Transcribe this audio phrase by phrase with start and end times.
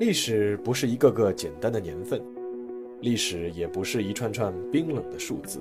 [0.00, 2.20] 历史不是一个个简单的年份，
[3.00, 5.60] 历史也不是一串串冰冷的数字。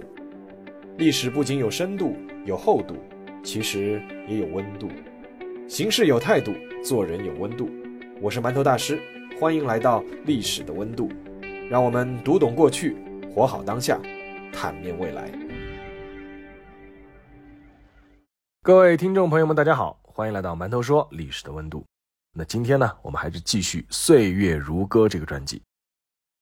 [0.98, 2.96] 历史不仅有深度、有厚度，
[3.44, 4.90] 其实也有温度。
[5.68, 6.52] 行事有态度，
[6.84, 7.70] 做人有温度。
[8.20, 9.00] 我是馒头大师，
[9.40, 11.08] 欢迎来到历史的温度，
[11.70, 12.98] 让我们读懂过去，
[13.32, 14.02] 活好当下，
[14.52, 15.32] 探面未来。
[18.64, 21.86] 各位听众朋友们，大家好，欢迎来到馒头说历史的温度。
[22.36, 25.62] 那今天呢，我们还是继续《岁月如歌》这个专辑。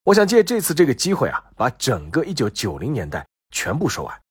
[0.04, 4.22] 我想借这次这个机会啊，把整个一九九零年代全部说完。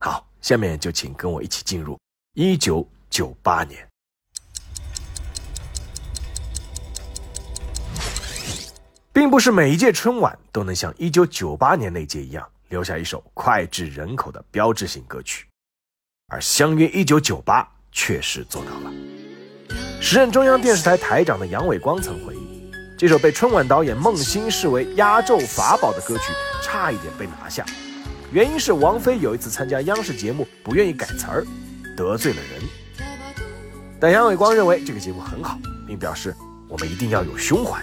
[0.00, 1.96] 好，下面就请跟我一起进入
[2.34, 3.88] 一九九八年。
[9.12, 15.46] 并不是每一届春晚都能像一九九八年那届一样留下一首脍炙人口的标志性歌曲，
[16.26, 19.21] 而相约一九九八确实做到了。
[20.04, 26.24] 时任中央电视台台长的杨伟光曾回忆，这首被春晚导演孟欣视为压轴法宝的歌曲，
[26.60, 27.64] 差一点被拿下，
[28.32, 31.46] 原因是王菲有一次参加央视节目不愿意改词儿，
[31.96, 33.06] 得罪了人。
[34.00, 36.34] 但杨伟光认为这个节目很好，并表示
[36.68, 37.80] 我们一定要有胸怀。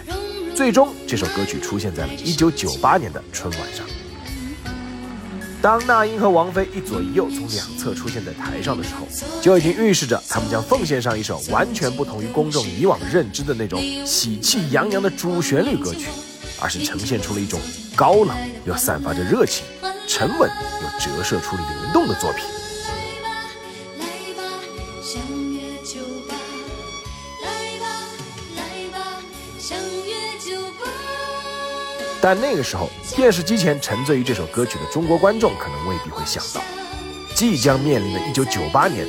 [0.54, 3.86] 最终，这首歌曲出现在了1998年的春晚上。
[5.62, 9.06] 当那英和王菲一左一右从两侧出现在台上的时候，
[9.42, 16.06] 就已经预示着他们将奉献上一首完全不同于公众以往认知的那种喜气洋洋的主旋律歌曲，
[16.60, 17.60] 而是呈现出了一种
[17.94, 19.66] 高冷又散发着热情、
[20.08, 20.50] 沉稳
[20.82, 22.59] 又折射出灵动的作品。
[32.22, 36.60] 但那个时候，电视机前沉醉于这首歌曲的中国观众可能未必会想到，
[37.34, 39.06] 即将面临的1998年，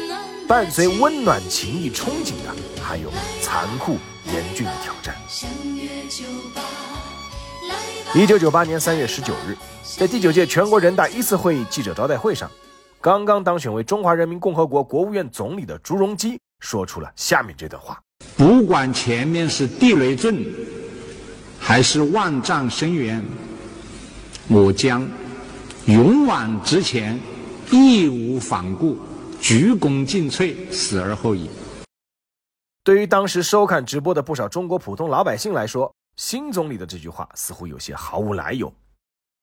[0.47, 3.97] 伴随温暖情谊憧憬的，还有残酷
[4.33, 5.13] 严峻的挑战。
[8.15, 9.57] 一九九八年三月十九日，
[9.97, 12.49] 在第九届全国人大一次会议记者招待会上，
[13.01, 17.99] 刚刚当选为中华人民共和国国务院总理的朱镕基说出了下面这段话：
[18.37, 20.45] 不管前面是地雷阵。
[21.63, 23.23] 还是万丈深渊，
[24.49, 25.07] 我将
[25.85, 27.17] 勇往直前，
[27.71, 28.97] 义无反顾，
[29.39, 31.47] 鞠躬尽瘁，死而后已。
[32.83, 38.73] 对于当时收看直播的不少中国普通老百姓来说，新总理的这句话似乎有些毫无来由。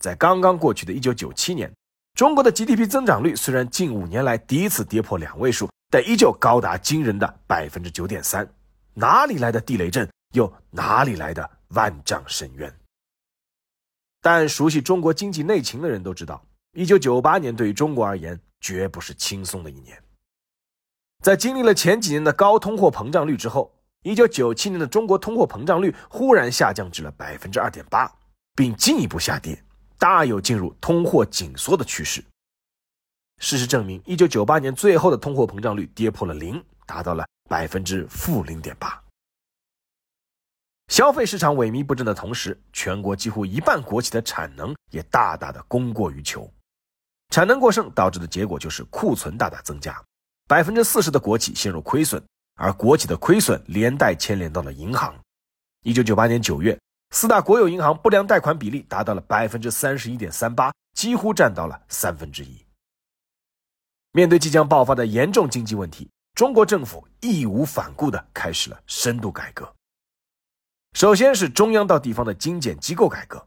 [0.00, 1.72] 在刚刚过去的一九九七年，
[2.14, 8.46] 中国的 GDP 增长率虽然近五年来第一次跌破两位数，但依旧高达惊人的百分之九点三。
[8.92, 10.06] 哪里来的地雷阵？
[10.34, 11.48] 又哪里来的？
[11.74, 12.72] 万丈深渊。
[14.20, 20.02] 但熟悉中国经济内情的人都知道，一九九八年对于中国而言绝不是轻松的一年。
[21.22, 28.12] 在经历了前几年的高通货膨胀率之后，一九九七年的中国通货膨胀率忽然下降至了百分之二点八，
[28.54, 29.62] 并进一步下跌，
[29.98, 32.22] 大有进入通货紧缩的趋势。
[33.40, 39.00] 事实证明，一九九八年最后的通货膨胀率跌破了零，达到了百分之负零点八。
[40.88, 46.50] 消费市场萎靡不振的同时，全国几乎一半国企的产能也大大的供过于求，
[47.28, 50.02] 产能过剩导致的结果就是库存大大增加，
[50.48, 52.22] 百分之四十的国企陷入亏损，
[52.56, 55.14] 而国企的亏损连带牵连到了银行。
[55.84, 56.76] 一九九八年九月，
[57.10, 62.64] 四大国有银行不良贷款比例达到了百分之三十一点三八，几乎占到了三分之一。
[64.12, 69.70] 面对即将爆发的严重经济问题，中国政府义无反顾地开始了深度改革。
[70.98, 73.40] 首先是中央到地方的精简机构改革。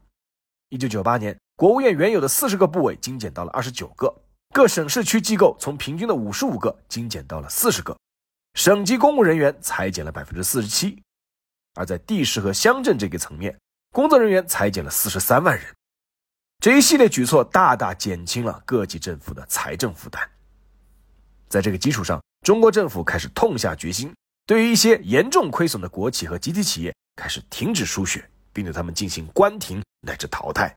[0.70, 4.10] 一九九八年，国务院原有的四十个部委精简到了二十九个，
[4.54, 7.94] 各省市区机构从平均的五十五个精简到了四十个，
[8.54, 10.98] 省级公务人员裁减了百分之四十七。
[11.74, 13.54] 而在地市和乡镇这个层面，
[13.90, 15.66] 工作人员裁减了四十三万人。
[16.58, 20.26] 这一系列举措大大减轻了各级政府的财政负担。
[21.50, 24.10] 在这个基础上，中国政府开始痛下决心，
[24.46, 26.94] 对于一些严重亏损的国企和集体企业。
[27.14, 30.74] 开始停止输血，并对他们进行关停乃至淘汰，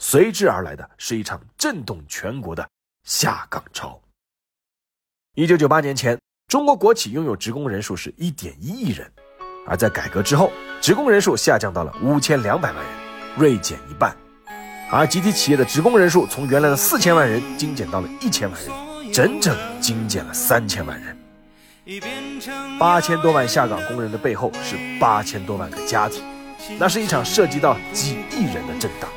[0.00, 2.68] 随之而来的是一场震动全国的
[3.04, 4.00] 下岗潮。
[5.36, 9.10] 一九九八年前，中国国企拥有职工人数是一点一亿人，
[9.64, 10.50] 而在改革之后，
[10.80, 12.92] 职工人数下降到了五千两百万人，
[13.38, 14.10] 锐减一半；
[14.90, 21.13] 而集体企业的职工人数从原来的四千万人精简到了一千万人，整整精简了三千万人。
[22.78, 26.22] 八千多万下岗工人的背后是八千多万个家庭，
[26.78, 29.10] 那是一场涉及到几亿人的震荡。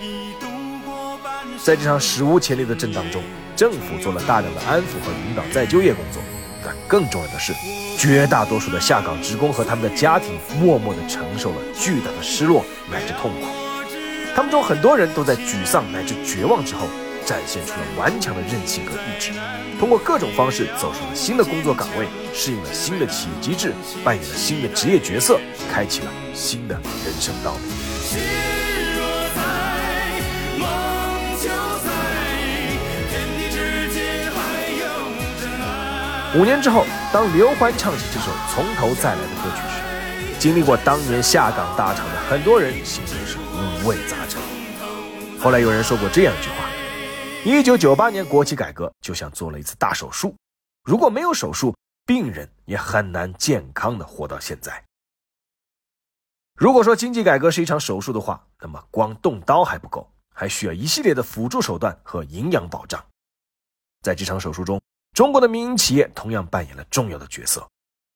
[1.64, 3.24] 在这场史无前例的震荡中，
[3.56, 6.22] 政府做了大量的安抚和引导再就业工作，
[6.62, 7.54] 但更重要的是，
[7.98, 13.48] 绝大多数的下岗职工和他们的家庭默默地承受了巨大的失落乃至痛苦。
[14.36, 16.86] 他们中很多人都在沮丧乃至绝望之后，
[17.28, 19.34] 展现出了顽强的韧性和意志，
[19.78, 25.38] 通过各种方式走上了新的工作岗位，适应了新的企业机制，扮演了新的职业角色，
[25.70, 27.60] 开启了新的人生道路。
[36.40, 44.40] 五年之后，当刘欢唱起这首《从头再来》的歌曲时，经历过当年下岗大厂的很多人心中是五味杂陈。
[45.38, 46.67] 后来有人说过这样一句话：
[47.46, 50.36] 一九九八年国企改革就像做了一次大手术，
[50.84, 51.74] 如果没有手术，
[52.06, 54.84] 病人也很难健康的活到现在。
[56.56, 63.04] 如果说经济改革是一场手术的话，那么光动刀还不够，还需要一系列的辅助手段和营养保障。
[64.02, 64.82] 在这场手术中，
[65.14, 67.66] 中国的民营企业同样扮演了重要的角色，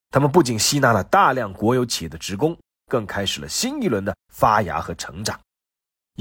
[0.09, 2.57] 他们不仅吸纳了大量国有企业的职工，
[2.87, 5.39] 更开始了新一轮的发芽和成长。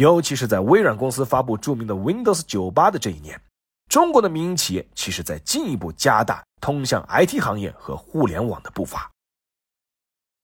[0.00, 3.38] 尤其是在微软公司发布著名的 Windows 98的这一年，
[3.86, 9.10] 中国的民营企业其实在进一步加大通向 IT 行业和互联网的步伐。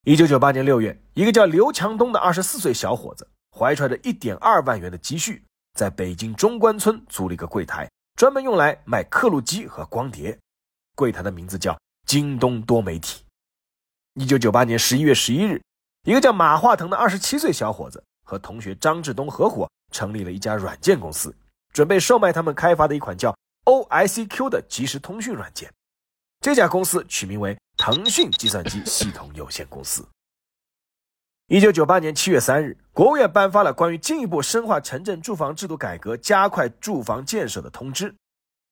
[0.04, 5.42] 一九九八年六月，一个叫刘强东的二十四岁小伙子，怀揣着一点二万元的积蓄，
[5.72, 7.90] 在北京中关村租了一个柜台。
[8.14, 10.38] 专门用来卖刻录机和光碟，
[10.94, 11.74] 柜台的名字叫
[12.06, 13.24] 京东多媒体。
[14.20, 15.62] 一九九八年十一月十一日，
[16.02, 21.34] 一个叫马化腾的二十七岁小伙子和同学张志东合伙成立了一家软件公司，
[21.72, 23.34] 准备售卖他们开发的一款叫
[23.64, 25.72] OICQ 的即时通讯软件。
[26.40, 30.06] 这家公司取名为腾讯计算机系统有限公司。
[31.46, 38.12] 一九九八年七月三日，国务院颁发了关于进一步深化城镇住房制度改革、加快住房建设的通知，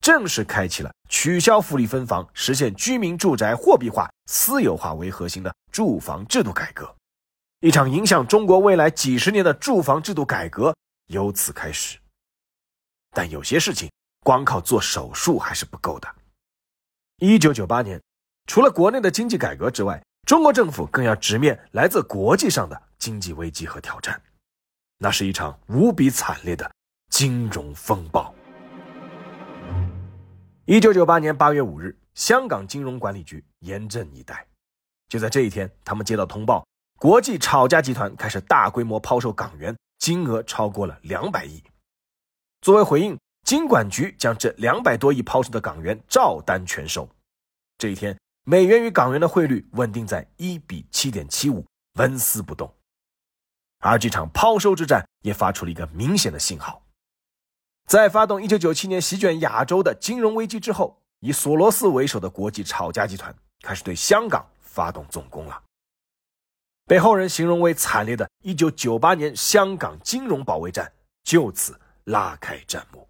[0.01, 6.93] 正式开启了取消福利分房、实现居民住宅货币化、私有化为核心的住房制度改革。
[7.65, 10.77] 一场影响中国未来几十年的住房制度改革
[11.07, 11.99] 由此开始。
[13.11, 13.91] 但有些事情
[14.21, 16.07] 光靠做手术还是不够的。
[17.21, 17.99] 一九九八年，
[18.47, 24.21] 除了国内的经济改革之外，中国政府更要直面来自国际上的经济危机和挑战，
[24.99, 26.71] 那是一场无比惨烈的
[27.09, 28.35] 金融风暴。
[30.67, 34.47] 一九九八年八月五日，香港金融管理局严阵以待。
[35.09, 36.63] 就在这一天，他们接到通报，
[37.05, 41.63] 国际炒家集团开始大规模抛售港元，金额超过了两百亿。
[42.63, 47.07] 作为回应，金管局将这两百多亿抛售的港元照单全收。
[47.77, 48.19] 这一天。
[48.45, 51.67] 美元与港元的汇率稳定在一比七点七五，
[51.99, 52.75] 纹丝不动。
[53.81, 56.83] 而这场抛售之战也发出了一个明显的信号：
[57.87, 65.63] 在发动一九九七年席卷亚洲的金融危机之后，以索罗斯为首的国际炒家集团开始对香港发动总攻了，
[66.87, 70.93] 被后人形容为惨烈的“一九九八年香港金融保卫战”
[71.25, 73.09] 就此拉开战幕。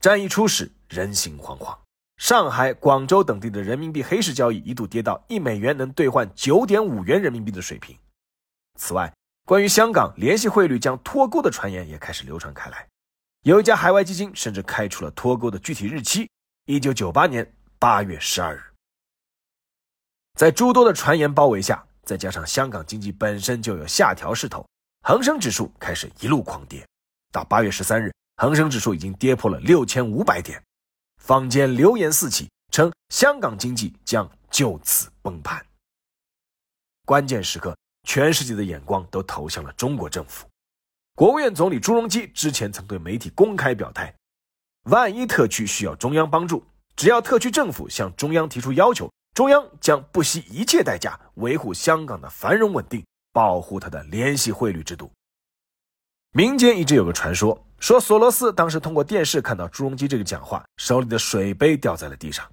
[0.00, 1.78] 战役初始，人心惶惶。
[2.16, 7.96] 上海、广州等地的人民币黑市交易一度跌到一美元能兑换九点五元人民币的水平。
[8.78, 9.12] 此外，
[9.44, 12.86] 关于香港联系汇率将脱钩的传言也开始流传开来。
[13.42, 16.28] 有一家海外基金甚至开出了脱钩的具体日期：
[16.66, 18.62] 一九九八年八月十二日。
[20.34, 24.66] 在诸多的传言包围下，再加上香港经济本身就有下调势头，
[25.02, 26.86] 恒生指数开始一路狂跌。
[27.30, 30.62] 到八月十三日，恒生指数已经跌破了六千五百点。
[31.22, 35.64] 坊间流言四起，称香港经济将就此崩盘。
[37.04, 37.76] 关键时刻，
[38.08, 40.46] 全世界的眼光都投向了中国政府。
[41.14, 44.12] 国务院总理朱镕基之前曾对媒体公开表态：
[44.90, 46.64] 万一特区需要中央帮助，
[46.96, 55.10] 只要特区政府向中央提出要求，中央将不惜一切代价维护香港的繁荣稳定，保护它的联系汇率制度。
[56.32, 57.66] 民间一直有个传说。
[57.78, 62.48] 说索罗斯当时通过电视看到朱镕基这个讲话，手里的水杯掉在了地上。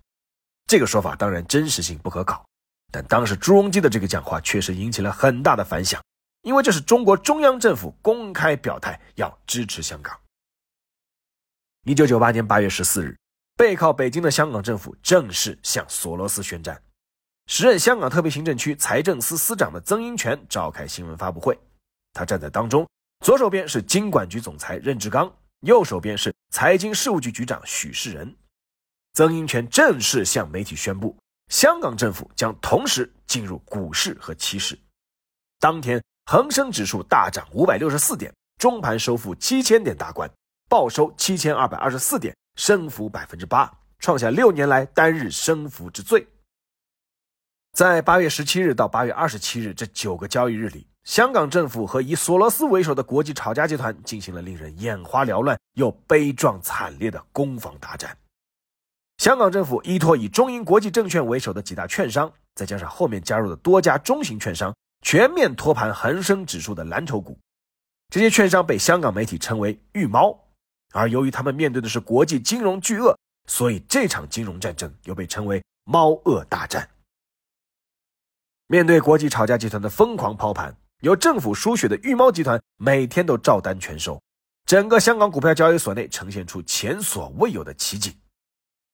[0.66, 2.44] 这个说法当然真实性不可考，
[2.92, 6.02] 但当时朱镕基的这个讲话确实引起了很大的反响，
[6.42, 10.18] 因为这是中国中央政府公开表态要支持香港。
[11.84, 13.16] 一九九八年八月十四日，
[13.60, 16.82] 背靠北京的香港政府正式向索罗斯宣战。
[17.48, 21.60] 时任香港特别行政区财政司司长的曾荫权召开新闻发布会，
[22.14, 22.88] 他站在当中。
[23.20, 25.30] 左手边是金管局总裁任志刚，
[25.66, 28.34] 右手边是财经事务局局长许世仁。
[29.12, 31.14] 曾荫权正式向媒体宣布，
[31.50, 34.80] 香港政府将同时进入股市和期市。
[35.60, 40.32] 当天，恒生指数大涨五百六十四点，中盘收复七千点大关，
[40.70, 46.28] 报收七千二百二十四点，升幅百分之八，创下六年来单日升幅之最。
[47.72, 58.18] 在八月十七日到八月二十七日这九个交易日里，香港政府和以索罗斯为首的国际炒家集团进行了令人眼花缭乱又悲壮惨烈的攻防大战。
[59.20, 67.40] 香港政府依托以中银国际证券为首的几大券商，再加上后面加入的多家中型券商，全面托盘恒生指数的蓝筹股。
[68.10, 70.38] 这些券商被香港媒体称为“玉猫”，
[70.92, 73.18] 而由于他们面对的是国际金融巨鳄，
[73.48, 76.90] 所以这场金融战争又被称为“猫鳄大战”。
[78.68, 84.22] 面对国际炒家集团的疯狂抛盘，由政府输血的玉猫集团每天都照单全收，
[84.66, 88.14] 整个香港股票交易所内呈现出前所未有的奇景。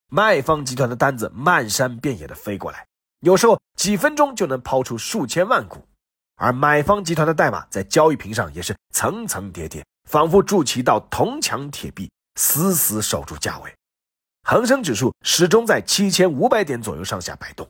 [0.09, 2.85] 卖方集团的单子漫山遍野的飞过来，
[3.19, 5.79] 有时候几分钟就能抛出数千万股；
[6.35, 13.73] 而买方集团的代码在交易屏上也是层层叠叠，仿佛筑起一道铜墙铁壁，死死守住价位。
[14.43, 17.69] 恒生指数始终在七千五百点左右上下摆动。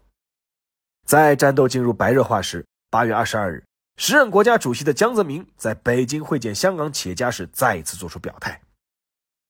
[1.05, 3.63] 在战斗进入白热化时，八月二十二日，
[3.97, 8.61] 时任国家主席的江泽民在北京会见香港企业家时，再一次做出表态：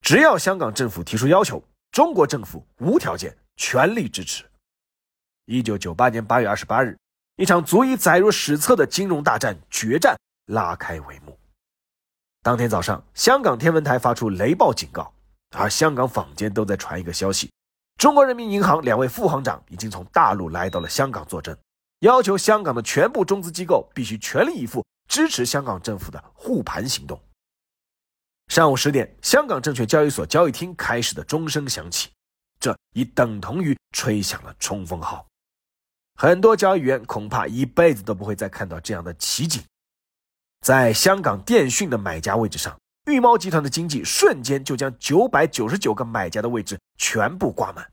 [0.02, 1.62] 只要香港政府提出要求。
[1.92, 4.44] 中国政府无条件、全力支持。
[5.46, 6.98] 一九九八年八月二十八日，
[7.36, 10.14] 一场足以载入史册的金融大战决战
[10.46, 11.35] 拉开帷幕。
[12.46, 15.12] 当天早上，香港天文台发出雷暴警告，
[15.58, 17.50] 而香港坊间都在传一个消息：
[17.98, 21.58] 中国人民银行两位副行长已经从大陆来到了香港坐镇，
[22.02, 27.20] 要求香港的全部中资机构必须全力以赴支持香港政府的护盘行动。
[28.46, 32.10] 上午十点，香港证券交易所交易厅开始的钟声响起，
[32.60, 35.26] 这已等同于吹响了冲锋号。
[36.14, 39.60] 很多交易员恐怕一辈子都不会再看到这样的奇景。
[40.66, 47.88] 在香港电讯的买家位置上，玉猫集团的经济瞬间就将九百九十九个买家的位置全部挂满。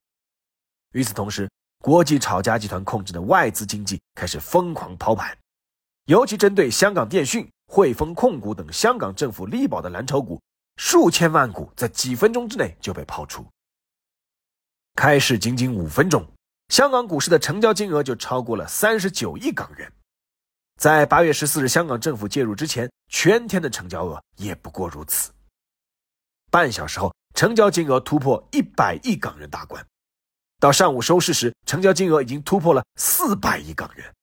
[0.93, 1.47] 与此同时，
[1.83, 5.37] 国际炒家集团控制的外资经济开始疯狂抛盘，
[6.05, 7.47] 尤其针对香港电讯。
[7.67, 10.41] 汇丰控股等香港政府力保的蓝筹股，
[10.77, 13.45] 数千万股在几分钟之内就被抛出。
[14.95, 16.27] 开市仅仅五分钟，
[16.69, 19.93] 香港股市的成交金额就超过了三十九亿港元。
[20.77, 25.31] 在八月十四日香港政府介入之前，全天的成交额也不过如此。
[26.51, 29.85] 半小时后，成交金额突破一百亿港元大关，
[30.59, 34.13] 到上午收市时，成交金额已经突破了四百亿港元。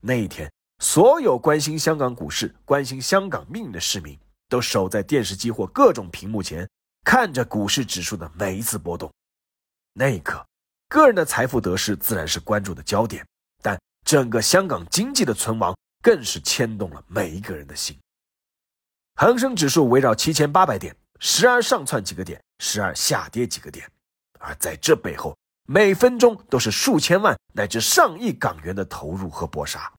[0.00, 0.50] 那一天。
[0.82, 6.66] 所有关心香港股市、关心香港命运的市民，都守在电视机或各种屏幕前，
[7.04, 9.12] 看着股市指数的每一次波动。
[9.92, 10.42] 那一刻，
[10.88, 13.22] 个人的财富得失自然是关注的焦点，
[14.04, 17.98] 整个香港经济的存亡更是牵动了每一个人的心。
[19.16, 23.86] 恒生指数围绕七千八百点，时而上窜几个点，时而下跌几个点，
[24.38, 29.92] 而在这背后，每分钟都是数千万乃至上亿港元的投入和搏杀。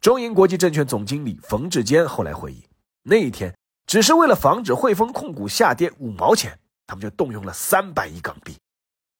[0.00, 2.62] 中银国际证券总经理冯志坚后来回忆，
[3.02, 3.56] 那一天
[3.86, 6.56] 只是为了防止汇丰控股下跌五毛钱，
[6.86, 8.56] 他们就动用了三百亿港币。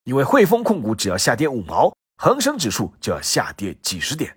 [0.04, 4.36] 因为汇丰控股只要下跌五毛，恒生指数就要下跌几十点。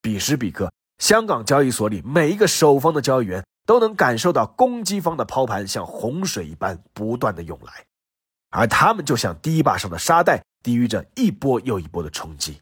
[0.00, 7.84] 彼时彼刻，香港交易所里每一个守方的交易员都能感受到攻击方的抛盘像洪水一般不断的涌来，
[8.50, 12.60] 而他们就像堤坝上的沙袋，抵御着一波又一波的冲击，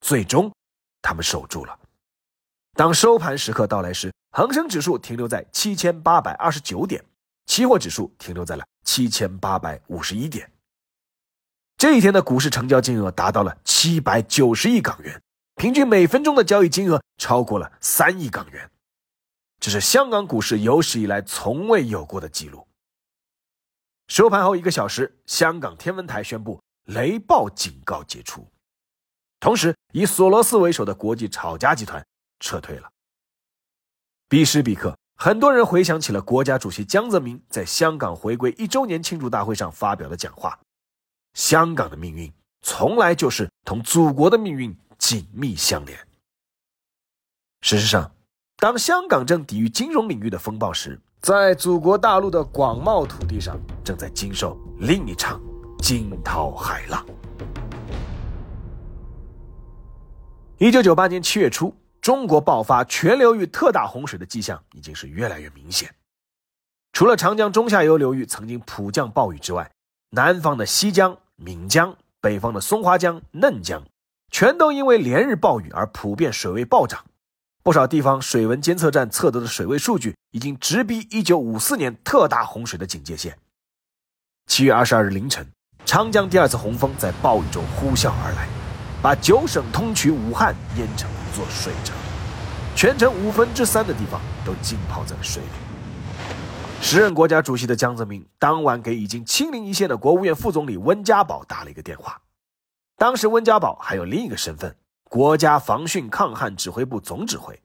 [0.00, 0.50] 最终。
[1.02, 1.78] 他们守住了。
[2.74, 7.04] 当收盘时刻到来时，恒生指数停留在七千八百二十九点，
[7.44, 10.50] 期货指数停留在了七千八百五十一点。
[11.80, 15.18] 这一天的股市成交金额达到了七百九十亿港元，
[15.54, 18.70] 平均每分钟的交易金额超过了三亿港元，
[19.58, 22.68] 这是香港股市有史以来从未有过的记录。
[24.08, 28.46] 收盘后一个小时，香港天文台宣布雷暴警告解除。
[29.40, 32.06] 同时，以索罗斯为首的国际炒家集团
[32.40, 32.90] 撤退了。
[34.28, 40.60] 彼时彼刻，很多人回想起了国家主席江泽民在香港回归一周年庆祝大会上发表的讲话
[41.34, 42.32] ：“香港的命运
[42.62, 45.98] 从来就是同祖国的命运紧密相连。”
[47.62, 48.10] 事实上，
[48.56, 55.40] 当香港正抵御金融领域的风暴时，在祖国大陆的广袤土地上，正在经受另一场
[55.78, 57.04] 惊涛骇浪。
[60.56, 65.94] 一九九八年七月初，中国爆发全流域特大洪水的迹象已经是越来越明显。
[66.92, 69.70] 除了长江中下游流域曾经普降暴雨之外，
[70.12, 73.84] 南方的西江、闽江，北方的松花江、嫩江，
[74.28, 77.04] 全都因为连日暴雨而普遍水位暴涨。
[77.62, 83.38] 不少地方水文监测站测得的水位数据已经直逼一九五四年特大洪水的警戒线。
[84.46, 85.46] 七月二十二日凌晨，
[85.84, 88.48] 长江第二次洪峰在暴雨中呼啸而来，
[89.00, 91.94] 把九省通衢武汉淹成一座水城，
[92.74, 95.69] 全城五分之三的地方都浸泡在了水里。
[96.82, 102.20] 时任国家主席的江泽民当晚给已经亲临一线的国务院副总理温家宝打了一个电话。
[102.96, 104.76] 当时温家宝还有另一个身份——
[105.08, 107.60] 国家防汛抗旱指挥部总指挥。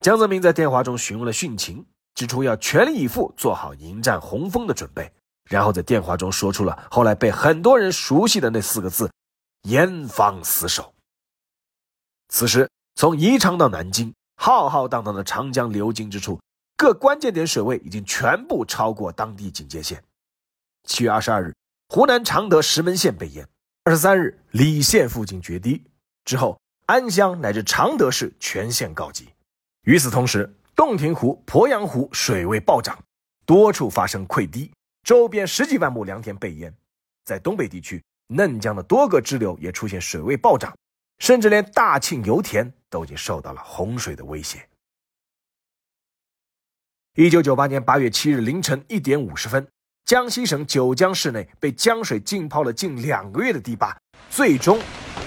[0.00, 1.84] 江泽民在电话中询问了汛情，
[2.14, 5.12] 指出要全力以赴做好迎战洪峰的准备，
[5.48, 9.10] 然后在电话中说出了后来被很多人熟悉的那四个字
[9.68, 10.94] ：“严防死守。”
[12.28, 16.38] 此时，从宜昌到南京，浩浩荡荡的长江流经之处。
[16.80, 20.02] 各关键点水位已经全部超过当地警戒线。
[20.84, 21.54] 七月二十二日，
[21.90, 23.44] 湖南常德石门县被淹；
[23.84, 25.84] 二十三日，澧县附近决堤。
[26.24, 29.28] 之后，安乡乃至常德市全线告急。
[29.82, 32.98] 与此同时，洞庭湖、鄱阳湖水位暴涨，
[33.44, 34.72] 多处发生溃堤，
[35.02, 36.74] 周边十几万亩良田被淹。
[37.26, 40.74] 在东北地区，嫩江的多个支流也出现水位暴涨，
[41.18, 44.66] 甚至连大庆油田都已经受到了洪水的威胁。
[47.16, 49.66] 一九九八年八月七日凌晨一点五十分，
[50.04, 53.92] 江西省九江市内被江水浸泡了近两个月的堤坝，
[54.30, 54.78] 最终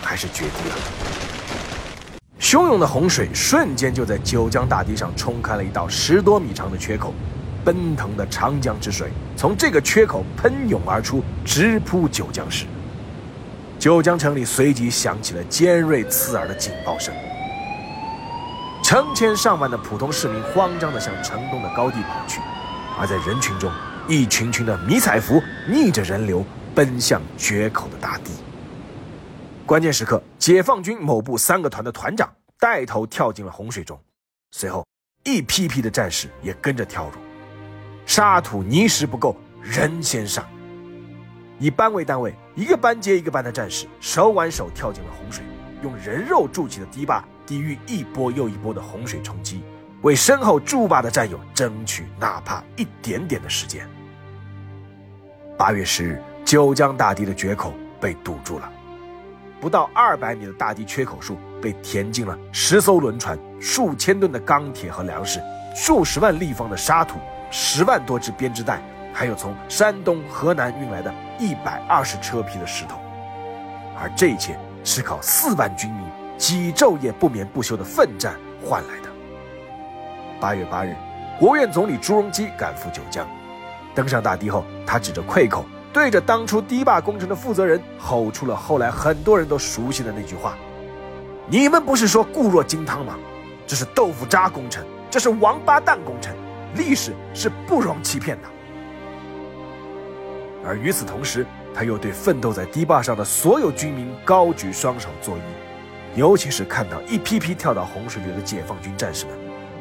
[0.02, 0.76] 还是决堤了。
[2.40, 7.14] 汹涌的洪水瞬间就在九江大堤上冲开了一道十多米长的缺口，
[7.66, 12.66] 奔腾的长江之水从这个缺口喷涌而出，直扑九江市。
[13.78, 17.14] 九江城里随即响起了尖锐刺耳的警报声。
[18.94, 22.40] 成千上万的普通市民慌张地向城东的高地跑去，
[23.00, 23.72] 而在人群中，
[24.08, 26.46] 一群群的迷彩服逆着人流
[26.76, 28.34] 奔向决口的大地。
[29.66, 34.00] 关键时刻，解放军某部三个团的团长带头跳进了洪水中，
[34.52, 34.86] 随后
[35.24, 37.14] 一批批的战士也跟着跳入。
[38.06, 40.48] 沙土泥石不够，人先上。
[41.58, 45.44] 以班为单位，一个班接一个班的战士手挽手跳进了洪水，
[45.82, 47.26] 用人肉筑起的堤坝。
[47.46, 49.64] 抵御一波又一波的洪水冲击，
[50.02, 53.88] 为身后筑坝的战友争取哪怕一点点的时间。
[55.58, 58.72] 八月十日，九江大堤的决口被堵住了，
[59.62, 65.42] 不到二百米的大堤缺口处被填进了十艘轮船、数千吨的钢铁和粮食、
[65.76, 67.20] 数十万立方的沙土、
[67.52, 68.82] 十万多只编织袋，
[69.14, 72.98] 还有从山东、河南运来的一百二十车皮的石头，
[74.00, 76.04] 而这一切是靠四万军民。
[76.44, 79.08] 几昼夜不眠不休的奋战换来的。
[80.42, 80.94] 八月八日，
[81.40, 83.26] 国务院总理朱镕基赶赴九江，
[83.96, 90.58] 登上大堤后，他指着溃口，对着当初堤坝工程的负责人吼出了后来很多人都熟悉的那句话
[91.48, 93.16] ：“你们不是说固若金汤吗？
[93.66, 96.36] 这是豆腐渣工程，这是王八蛋工程，
[96.76, 98.50] 历史是不容欺骗的。”
[100.68, 105.40] 而与此同时，他又对奋斗在堤坝上的所有军民高举双手作揖。
[106.16, 109.36] 尤其是看到一批批跳到洪水里的解放军战士们，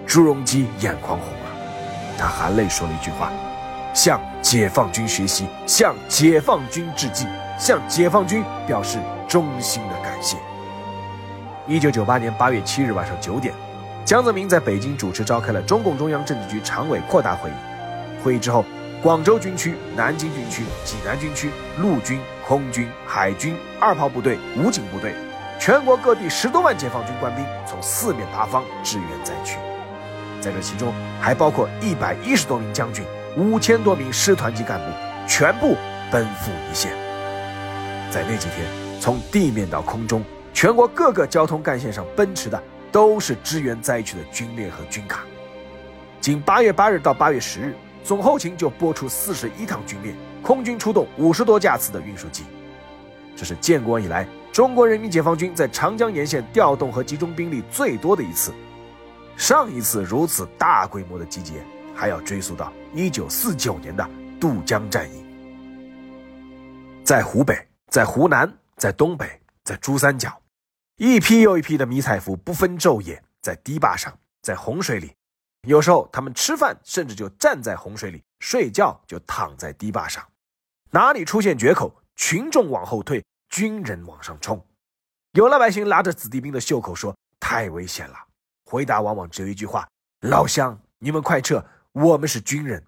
[0.06, 3.30] 朱镕基眼眶红了，他含泪说了一句话
[3.92, 10.38] ：“向解放军学习，向解放军致敬，向解放军表示衷心的感谢。”
[11.68, 13.52] 一九九八年八月七日晚上九点，
[14.02, 17.52] 江泽民在北京主持召开了中共中央政治局常委扩大会议。
[18.24, 18.64] 会议之后，
[19.02, 22.18] 广州军区、南京军区、济南军区、陆军、
[22.48, 25.14] 空军、海军、二炮部队、武警部队。
[25.64, 29.58] 全国各地十多万解放军官兵从四面八方支援灾区，
[30.40, 33.04] 在这其中还包括一百一十多名将军、
[33.36, 34.86] 五千多名师团级干部，
[35.24, 35.76] 全部
[36.10, 36.90] 奔赴一线。
[38.10, 38.66] 在那几天，
[39.00, 45.20] 从地面到空中，全国各个交通干线上奔驰的都是支援灾区的军列和军卡。
[46.20, 52.42] 仅八月八日到八月十日，总后勤就拨出四十一趟军列，空军出动五十多架次的运输机，
[53.36, 54.26] 这是建国以来。
[54.52, 58.52] 中国人民解放军在长江沿线调动和集中兵力最多的一次，
[59.34, 64.06] 上一次如此大规模的集结，还要追溯到一九四九年的
[64.38, 65.24] 渡江战役。
[67.02, 70.38] 在湖北，在湖南，在东北，在珠三角，
[70.98, 74.12] 一批又一批的迷彩服不分昼夜，在堤坝上，
[74.42, 75.14] 在洪水里，
[75.66, 80.22] 有时候他们吃饭甚至就站在洪水里，睡觉就躺在堤坝上，
[80.90, 83.24] 哪里出现决口，群众往后退。
[83.52, 84.66] 军人往上冲，
[85.32, 88.16] 有老百姓拉着子弟兵的袖口说：“太危险了。”
[88.64, 89.86] 回答往往只有一句话
[90.26, 91.62] ：“老乡，你们快撤，
[91.92, 92.82] 我们是军人。”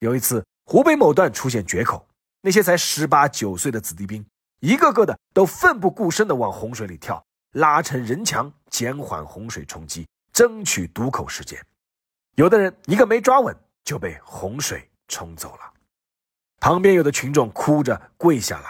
[0.00, 2.06] 有一次，湖北某段出现决口，
[2.42, 4.22] 那些才十八九岁的子弟兵，
[4.60, 11.58] 一个个的都奋不顾身的往洪水里跳，拉成人墙，减缓洪水冲击，争取渡口时间。
[12.34, 15.72] 有的人一个没抓稳，就被洪水冲走了。
[16.60, 18.66] 旁边有的群众哭着跪下了：“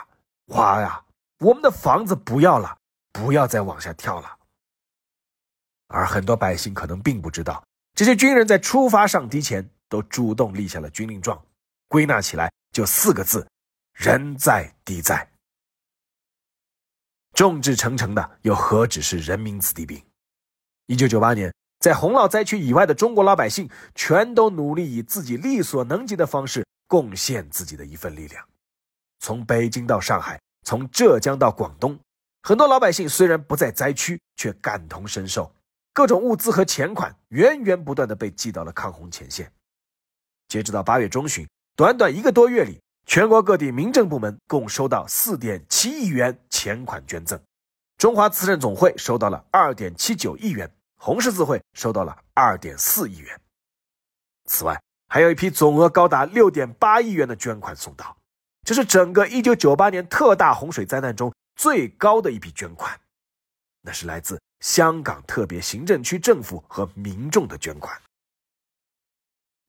[0.47, 1.05] 哇呀，
[1.39, 2.77] 我们的房子不要了，
[3.13, 4.39] 不要再往下跳了。”
[5.89, 7.63] 而很多百姓可能并不知道，
[7.95, 11.43] 这些军人在出发上敌前都主动立下了军令状，
[11.89, 13.47] 归纳起来就四个字：
[13.93, 15.31] 人在敌在。
[17.35, 20.03] 众志成城的又何止是人民子弟兵？
[20.87, 28.47] 一九九八年，在洪涝灾区以外的中国老百姓，全都努力以自己力所能及的方式贡献自己的一份力量。
[29.23, 31.97] 从北京到上海，从浙江到广东，
[32.43, 35.55] 很多老百姓虽然不在灾区，却感同身受。
[35.93, 39.53] 各种物资和钱款源源不断的被寄到了抗洪前线。
[40.49, 47.41] 截止到八月中旬，短短一个多月里，全国各地民政部门共收到四点七亿元钱款捐赠。
[47.99, 53.41] 中华慈善总会收到了二点七九亿元，红十字会收到了二点四亿元。
[54.47, 58.17] 此外，还有一批总额高达六点八亿元的捐款送到，
[58.63, 62.99] 这是整个一九九八年特大洪水灾难中最高的一笔捐款。
[63.83, 64.41] 那是来自。
[64.61, 68.01] 香港特别行政区政府和民众的捐款。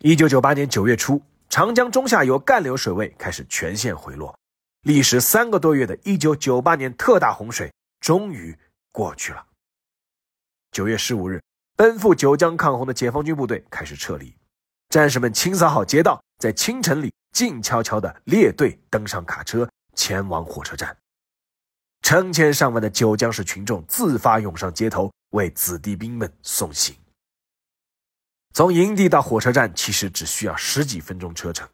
[0.04, 4.38] 一九九八年九月初，长江中下游干流水位开始全线回落，
[4.84, 8.56] 历时三个多月的一九九八年特大洪水终于
[8.92, 9.44] 过去了。
[10.72, 11.42] 九月十五日，
[11.76, 14.32] 奔赴九江抗洪的解放军部队开始撤离，
[14.90, 20.96] 战士们清扫好街道，在清晨里静悄悄地列队登上卡车，前往火车站。
[22.02, 26.96] 成千上万的九江市群众自发涌上街头，为子弟兵们送行。
[28.54, 31.68] 从营地到火车站其实只需要十几分钟车程，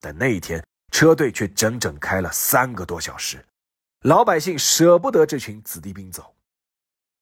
[0.00, 3.44] 但那一天车队却整整开了三个多小时。
[4.02, 6.34] 老百姓舍不得这群子弟兵走，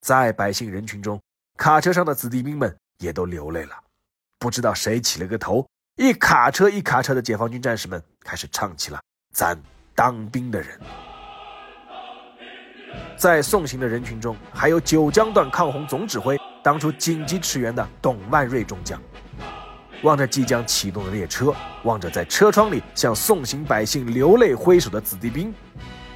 [0.00, 1.20] 在百姓人群中，
[1.56, 3.84] 卡车上的子弟兵们也都流泪了。
[4.38, 5.68] 不知道谁起了个头，
[6.00, 8.96] 一卡车一卡车的解放军战士们开始唱起了
[9.34, 9.54] 《咱
[9.94, 10.70] 当兵的人》。
[13.18, 18.98] 在送行的人群中，还有九江段抗洪总指挥、当初紧急驰援的董万瑞中将。
[20.02, 25.52] 望着即将启动的列车，望着在车窗里向送行百姓流泪挥手的子弟兵，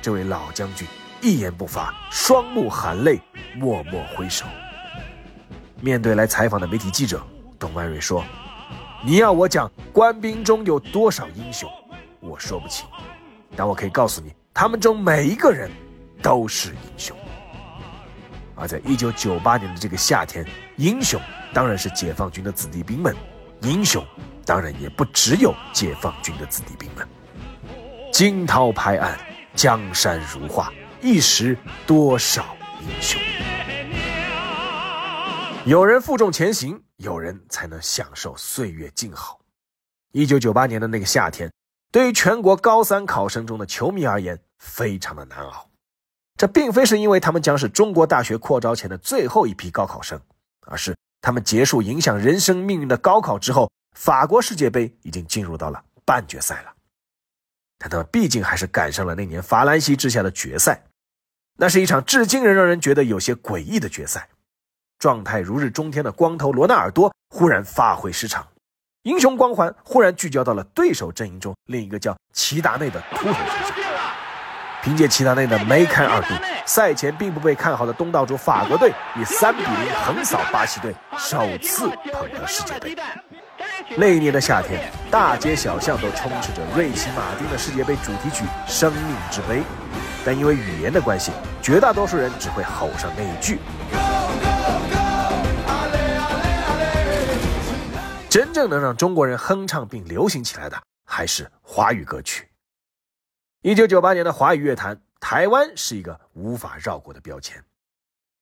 [0.01, 0.89] 这位老将军
[1.21, 3.21] 一言不发，双目含泪，
[3.55, 4.47] 默默挥手。
[5.83, 7.23] 面对来采访的媒体记者，
[7.59, 8.25] 董万瑞说
[9.07, 11.71] ：“你要我讲官兵中有多少英雄，
[12.21, 12.87] 我说不清，
[13.55, 15.71] 但我可以告诉你，他们中每一个人。”
[16.23, 17.15] 都是英雄，
[18.55, 20.43] 而在一九九八年的这个夏天，
[20.77, 21.21] 英雄
[21.53, 23.15] 当然是解放军的子弟兵们，
[23.61, 24.03] 英雄
[24.47, 27.07] 当然也不只有解放军的子弟兵们。
[28.11, 29.19] 惊涛拍岸，
[29.55, 33.21] 江山如画，一时多少英雄。
[35.67, 39.41] 有人负重前行，有人才能享受岁月静好。
[40.13, 41.53] 一九九八年的那个夏天，
[41.91, 45.69] 对于全国高三考生中的球迷而言，非常的难熬。
[46.37, 50.21] 这并非是因为他们将是中国大学扩招前的最后一批高考生，
[50.67, 56.75] 而是他们结束影响人生命运的高考之后，法国世界杯已经进入到了半决赛了。
[57.79, 60.85] 但他们毕竟还是赶上了那年法兰西之下的决赛，
[61.57, 64.29] 那是一场至今仍让人觉得有些诡异的决赛。
[64.99, 68.47] 状态如日中天的光头罗纳尔多忽然发挥失常，
[69.03, 73.75] 英雄光环忽然聚焦到了对手阵营中另一个叫齐达内的秃头身上。
[74.83, 76.35] 凭借齐达内的梅开二度，
[76.67, 82.95] 赛前并不被看好的东道主法国队以三比零横扫巴西队，首次捧得世界杯。
[83.97, 89.61] 那一年的夏天，大街小巷都充斥着瑞奇·马丁的世界杯主题曲《生命之杯》，
[90.23, 93.59] 但因为语言的关系，绝大多数人只会吼上那一句。
[98.35, 102.49] 真正能让中国人哼唱并流行起来的，还是华语歌曲。
[103.63, 107.63] 一九九八年的华语乐坛，台湾是一个无法绕过的标签。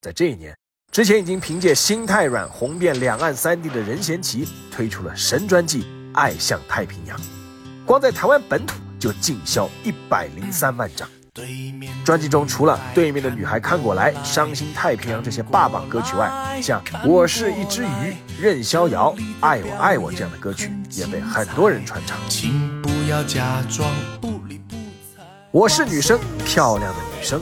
[0.01, 0.57] 在这一年
[0.91, 5.83] 之前，已经凭借《心太软》红遍两岸三地的任贤齐推出了神专辑
[6.15, 7.19] 《爱向太平洋》，
[7.85, 11.07] 光在台湾本土就净销一百零三万张。
[12.05, 17.87] 专辑中除了《对面的女孩看过来》《伤心太平洋》这些霸榜歌曲外，像《我是一只鱼》
[18.39, 22.19] 《任逍遥》《爱我爱我》这样的歌曲也被很多人传唱。
[22.29, 23.91] 请不要假装
[25.51, 27.41] 我是女生，漂亮的女生。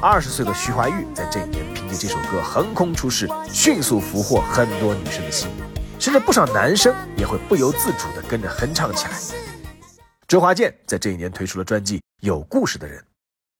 [0.00, 5.50] 二十岁的徐怀钰在这一年凭借这首歌横空出世，迅速俘获很多女生的心，
[5.98, 9.12] 甚至不少男生也会不由自主地跟着哼唱起来。
[10.26, 12.98] 周华健在这一年推出了专辑《有故事的人》，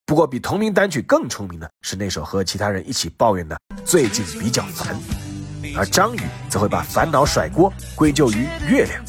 [0.09, 4.95] 不过比同名单曲更出名的是那首和其他人一起抱怨的《最近比较烦》，
[5.77, 6.19] 而张宇
[6.49, 8.99] 则会把烦恼甩锅归咎于月亮。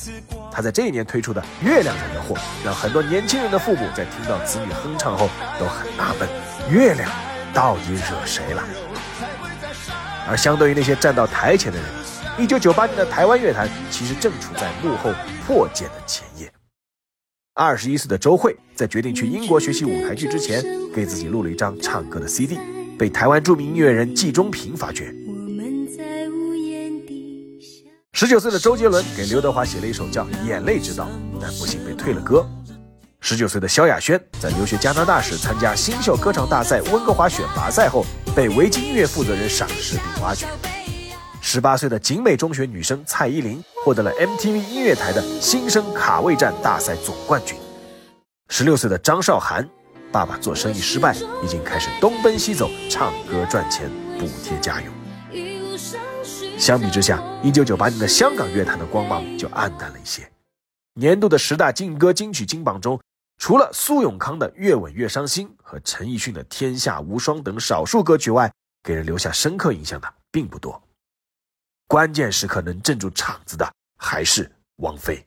[0.53, 6.29] 他在这一年推出的《月亮惹的祸》，让很多年轻人的父母在听到子女哼唱后都很纳闷：
[6.71, 7.11] 月亮
[7.55, 8.63] 到底惹谁了？
[10.29, 11.89] 而相对于那些站到台前的人，
[12.39, 15.15] 一九九八年的台湾乐坛其实正处在幕后
[15.47, 16.53] 破茧的前夜。
[17.61, 22.59] 二十一岁的周蕙在决定去英国学习舞台剧之前，给自己录了一张唱歌的 CD，
[22.99, 25.15] 被台湾著名音乐人季中平发掘。
[28.15, 31.05] 十九岁的周杰伦给刘德华写了一首叫《眼泪之道》，
[31.39, 32.49] 但不幸被退了歌。
[33.21, 40.47] 十九岁的萧亚轩在留学加拿大时参加新秀歌唱大赛温哥华选拔赛后，被维京音乐负责人赏识并挖掘。
[41.43, 47.59] 十八岁的景美中学女生蔡依林获得了 MTV 音乐台的新生卡位战大赛总冠军。
[48.51, 49.67] 十六岁的张韶涵，
[50.13, 54.93] 爸爸做生意失败，已经开始东奔西走唱歌赚钱补贴家用。
[56.59, 60.31] 相比之下，一九九八年的香港乐坛的光芒就暗淡了一些。
[60.95, 63.01] 年度的十大劲歌金曲金榜中，
[63.39, 68.53] 除了苏永康的《越吻越伤心》和陈奕迅的《天下无双》等少数歌曲外，
[68.85, 70.81] 给人留下深刻印象的并不多。
[71.91, 75.27] 关键时刻能镇住场子的还是王菲。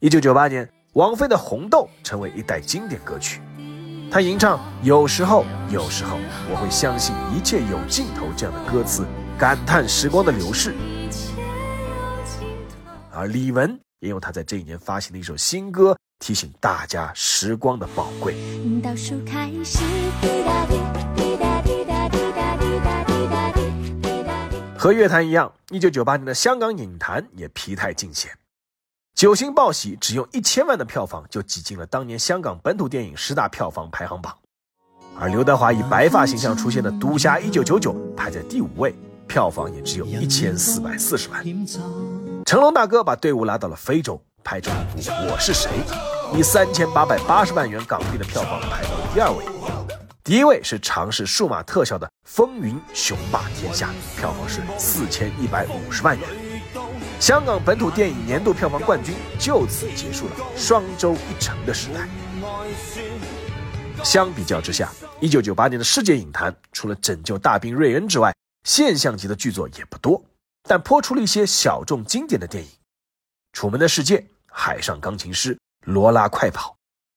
[0.00, 3.40] 一九九八年，王菲的《红豆》成为一代经典歌曲。
[4.10, 6.18] 她吟唱“有时候，有时候
[6.50, 9.06] 我会相信一切有尽头”这样的歌词。
[9.38, 10.74] 感叹时光的流逝，
[13.10, 18.36] 而李玟也用他在这一年发行的一首新歌提醒大家时光的宝贵。
[18.82, 19.78] 倒数开始，
[20.20, 20.76] 滴答滴
[24.82, 28.32] 和乐坛一样，一九九八年的香港影坛也疲态尽显。
[29.14, 34.36] 《九星报喜》只用一千万的票房就挤进了当年香港本土电影十大票房排行榜，
[35.16, 38.92] 而刘德华以白发形象出现的《赌侠一九九九》排在第五位。
[39.28, 41.44] 票房也只有一千四百四十万。
[42.44, 45.70] 成龙大哥把队伍拉到了非洲，拍出一部《我是谁》，
[46.36, 49.44] 以三千八百八十万元港币的票房排到了第二位。
[50.24, 56.28] 第一位是尝试数码特效的《风云雄霸天下》，票房是四千一百五十万元。
[57.18, 62.06] 香港本土电影年度票房冠军就此结束了双周一成的时代。
[64.04, 68.32] 相比较之下，一九九八年的世界影坛，除了《拯救大兵瑞恩》之外，
[68.62, 70.24] 现象级的剧作也不多，
[70.68, 72.70] 但颇出了一些小众经典的电影，
[73.52, 76.70] 《楚门的世界》《海上钢琴师》《罗拉快跑》，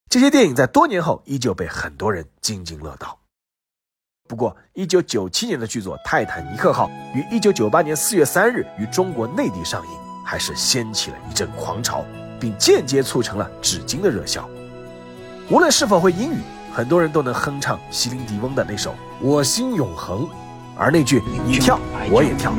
[0.09, 3.19] 这些电影在多年后依旧被很多人津津乐道。
[4.27, 9.89] 不过，1997年的剧作《泰坦尼克号》于1998年4月3日于中国内地上映，
[10.25, 12.03] 还是掀起了一阵狂潮，
[12.39, 14.47] 并间接促成了纸巾的热销。
[15.49, 16.37] 无论是否会英语，
[16.73, 18.91] 很多人都能哼唱席琳迪翁的那首
[19.21, 20.23] 《我心永恒》。
[20.77, 22.51] 而那句“你跳，我也跳”，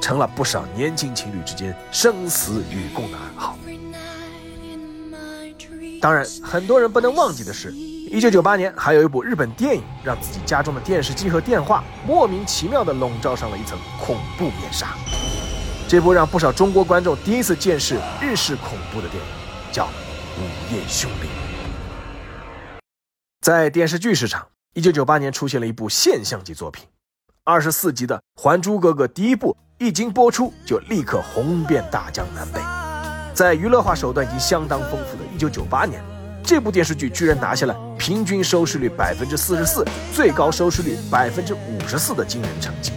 [0.00, 3.58] 成了不少年轻情侣之间生死与共的暗号。
[6.00, 14.88] 当然，很多人不能忘记的是，一九九八年还有一部日本电影，让自己家中的电视机和电话莫名其妙地笼罩上了一层恐怖面纱。
[15.88, 19.30] 这部让不少中国观众第一次见识日式恐怖的电影，
[19.72, 21.28] 叫《午夜凶铃》。
[23.40, 26.86] 在电视剧市场，一九九八年出现了一部现象级作品。
[27.42, 32.60] 二十四集的《还珠格格》第一部一经播出，就立刻红遍大江南北。
[33.34, 36.02] 在娱乐化手段已经相当丰富的一九九八年，
[36.42, 42.90] 这部电视剧居然拿下了平均收视率百分之四十四、最高收视率百分之五十四的惊人成绩。《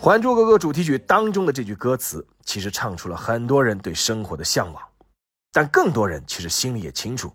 [0.00, 4.82] 还珠格格》主题曲当中的这句歌词，其实唱出了很多人对生活的向往，
[5.52, 7.30] 但更多人其实心里也清楚，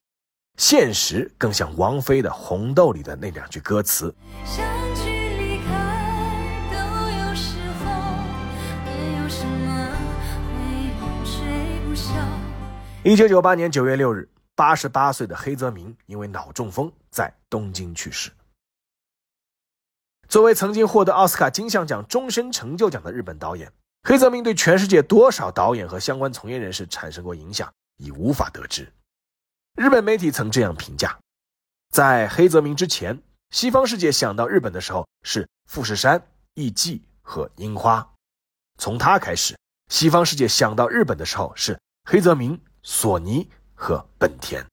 [0.60, 4.13] 现实更像王菲的《红豆》里的那两句歌词。
[13.04, 18.30] 一九九八年九月六日，八十八岁的黑泽明因为脑中风在东京去世。
[20.28, 23.72] 作为曾经获得奥斯卡金像奖终身成就奖的日本导演，
[24.04, 28.91] 黑泽明对全世界多少导演和相关从业人士产生过影响，已无法得知。
[29.75, 31.17] 日本媒体曾这样评价：
[31.89, 36.21] 在黑泽明之前，西方世界想到日本的时候是富士山、
[36.53, 38.01] 艺伎和樱花；
[38.77, 39.58] 从他开始，
[39.89, 41.79] 西方世界想到日本的时候是
[42.10, 44.65] 黑泽明、索尼和本田。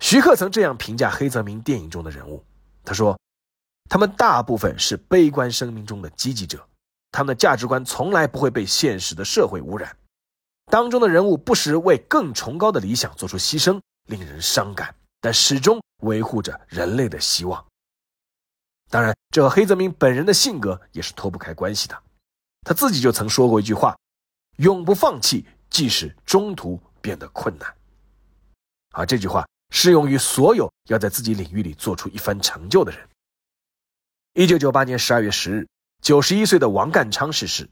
[0.00, 2.44] 徐克曾这样评价黑泽明电影中的人物，
[2.84, 3.18] 他说。
[3.88, 6.64] 他们大部分是悲观生命中的积极者，
[7.10, 9.96] 他们的价值观从来不会被现实的社会污染。
[10.70, 17.66] 当中的人物不时为更崇高的理想做出牺牲，令人伤感，但始终维护着人类的希望。
[18.88, 22.02] 当然，这和黑泽明本人的性格也是脱不开关系的。
[22.62, 23.96] 他自己就曾说过一句话
[24.58, 27.74] ：“永不放弃，即使中途变得困难。”
[28.92, 33.08] 而这句话适用于所有要在自己领域里做出一番成就的人。
[34.34, 35.68] 一九九八年十二月十日，
[36.00, 37.68] 九十一岁的王淦昌逝世。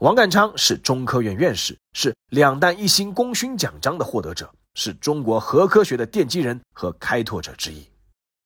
[0.00, 7.86] 王淦昌是中科院院士，是两弹一星功勋奖章的获得者，是中国核科学的奠基人和开拓者之一。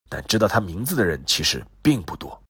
[0.08, 2.42] 但知道他名字的人其实并不多。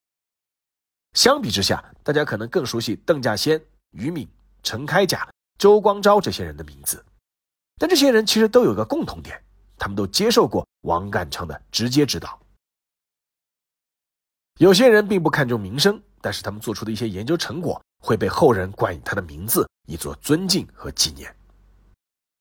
[1.13, 4.27] 相比之下，大家可能更熟悉邓稼先、于敏、
[4.63, 7.05] 陈开甲、周光召这些人的名字。
[7.77, 9.39] 但这些人其实都有一个共同点，
[9.77, 12.41] 他们都接受过王淦昌的直接指导。
[14.59, 21.35] 有些人并不看重名声，但是他们做出的一些研究成果会被后人冠以他的名字，以作尊敬和纪念。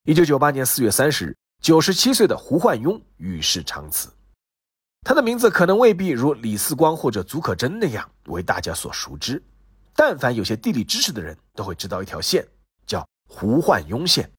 [0.06, 4.10] 一九九八年四月三十日，九十七岁的胡焕庸与世长辞。
[5.02, 9.42] 他的名字可能未必如李四光或者竺可桢那样为大家所熟知，
[9.96, 12.48] 但凡有些地理知识的人都会知道一条线，
[12.86, 14.30] 叫胡焕庸线。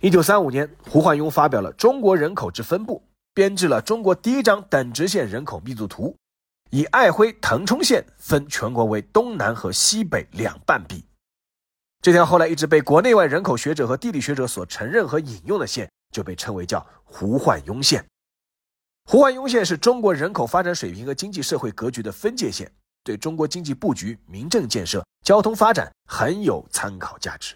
[0.00, 6.16] 一九三五年，胡焕庸发表了《中国人口之分布》，编制了中国第一张等直线人口密度图，
[6.74, 11.04] 以爱辉腾冲线分全国为东南和西北两半壁。
[12.02, 18.04] 这条后来一直被国内外人口学者和地理学者所承认和引用的线，就被称为叫胡焕庸线。
[19.04, 22.68] 胡焕庸线是中国人口发展水平和经济社会格局的分界线，
[23.04, 27.54] 对中国经济布局、民政建设、交通发展很有参考价值。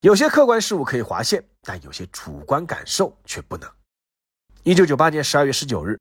[0.00, 3.70] 有些客观事物可以划线，但有些主观感受却不能。
[4.64, 5.96] 一九九八年十二月十九日，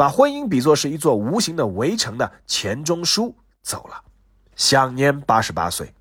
[0.00, 4.02] 把婚姻比作是一座无形的围城的钱钟书走了，
[4.56, 5.92] 享年八十八岁。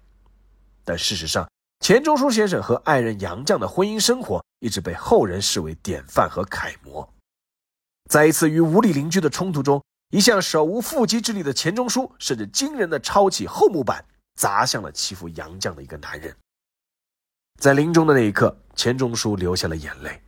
[0.85, 1.45] 但事实上，
[1.81, 7.13] 钱钟书先生和爱人杨绛的婚姻生活一直被后人视为典范和楷模。
[8.09, 16.33] 在一次与无理邻居的冲突中，一向手无缚鸡之力的钱钟书，甚至惊人的抄起厚木板砸向了欺负杨绛的一个男人。
[17.59, 20.21] 在临终的那一刻，钱钟书流下了眼泪，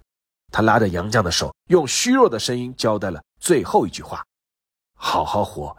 [0.51, 4.23] 他拉着杨绛的手，用虚弱的声音交代了最后一句话
[4.97, 5.75] ：“好好活，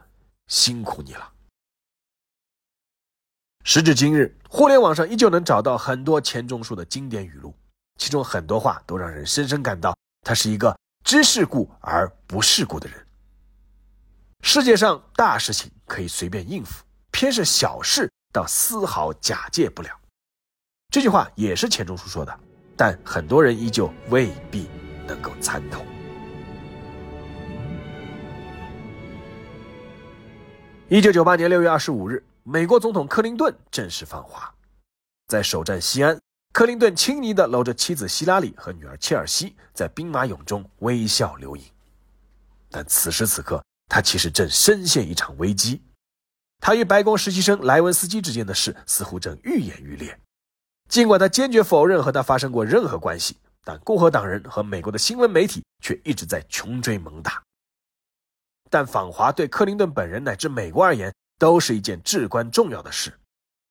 [0.47, 1.33] 辛苦你了。”
[3.65, 7.55] 时至今日，互联网上依旧能找到很多钱钟书的经典语录，
[7.99, 10.77] 其中很多话都让人深深感到他是一个。
[11.05, 13.07] 知世故而不世故的人，
[14.43, 19.91] 世界上大事情可以随便应付，偏是小事倒丝毫假借不了。
[20.91, 22.41] 这句话也是钱钟书说的，
[22.77, 24.69] 但很多人依旧未必
[25.07, 25.85] 能够参透。
[30.89, 34.53] 一九九八年六月二十五日，美国总统克林顿正式访华，
[35.29, 36.19] 在首站西安。
[36.53, 41.65] 克林顿亲昵地搂着妻子希拉里和女儿切尔西，在兵马俑中微笑留影。
[42.71, 45.81] 但此时此刻，他其实正深陷一场危机。
[46.61, 50.19] 他与白宫实习生莱文斯基之间的事似乎正愈演愈烈。
[50.93, 57.43] 尽管他坚决否认和他发生过任何关系，但共和党人和美国的新闻媒体却一直在穷追猛打。
[58.69, 63.11] 但访华对克林顿本人乃至美国而言都是一件至关重要的事，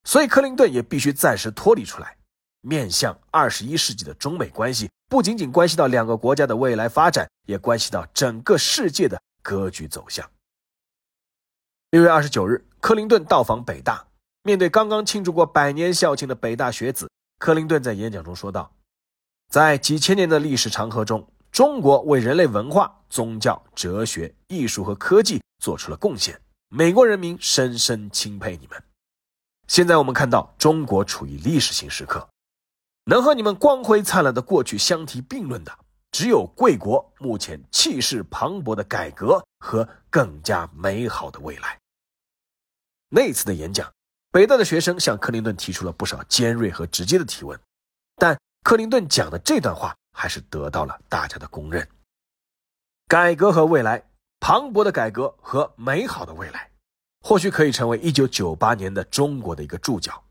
[0.04, 2.18] 所以克林顿也必须暂时脱离出来。
[2.62, 10.28] 面向二十一世纪的中美关系，不仅仅关系到两个国家的未来发展，也关系到整个世界的格局走向。
[11.92, 14.04] 六月二十九日，克林顿到访北大，
[14.44, 18.74] 面对刚刚庆祝过百年校庆的北大学子，克林顿在演讲中说道
[19.50, 28.84] ：“在几千年的历史长河中，中国为人类文化、宗教、哲学、艺术和科技做出了贡献，美国人民深深钦佩你们。
[29.68, 32.28] 现在我们看到，中国处于历史性时刻。”
[33.06, 35.80] 能和你们光辉灿烂的过去相提并论的，
[36.12, 41.80] 只有贵国目前气势磅礴的改革和更加美好的未来。
[43.10, 43.92] 那次的演讲，
[44.32, 47.60] 北大的学生向克林顿提出了不少尖锐和直接的提问，
[48.16, 51.86] 但克林顿讲的这段话还是得到了大家的公认。
[53.10, 54.02] 改革和未来，
[54.40, 56.70] 磅礴的改革和美好的未来，
[57.22, 60.24] 或许可以成为1998年的中国的一个注脚。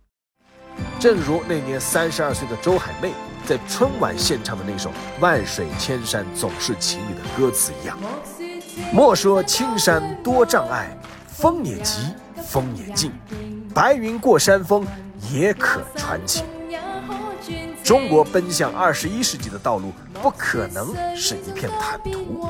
[0.99, 3.13] 正如那年三十二岁的周海媚
[3.45, 4.89] 在春晚献唱的那首
[5.21, 7.99] 《万水千山总是情》里的歌词一样
[8.95, 10.97] ：“莫说青山多障碍，
[11.29, 12.15] 风也急，
[12.49, 13.13] 风也劲，
[13.75, 14.87] 白云过山峰
[15.31, 16.45] 也可传奇。”
[17.83, 19.93] 中国奔向二十一世纪的道路
[20.23, 22.47] 不可能是一片坦途，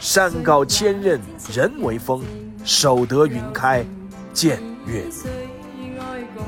[0.00, 1.18] 山高千仞
[1.54, 2.22] 人为峰，
[2.64, 3.84] 守得云开
[4.32, 6.00] 见月明。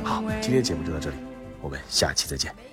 [0.02, 1.16] 好，今天节目就到这里，
[1.60, 2.65] 我们下期再见。